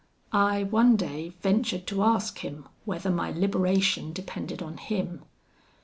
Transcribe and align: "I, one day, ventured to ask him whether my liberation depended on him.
"I, 0.33 0.63
one 0.63 0.95
day, 0.95 1.29
ventured 1.41 1.85
to 1.85 2.01
ask 2.01 2.39
him 2.39 2.67
whether 2.85 3.11
my 3.11 3.29
liberation 3.31 4.13
depended 4.13 4.59
on 4.63 4.77
him. 4.77 5.23